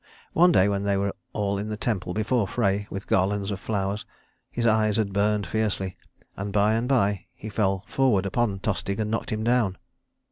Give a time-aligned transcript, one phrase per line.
[0.33, 4.03] One day when they were all in the temple before Frey, with garlands of flowers,
[4.49, 5.95] his eyes had burned fiercely,
[6.35, 9.77] and by and by he fell forward upon Tostig and knocked him down.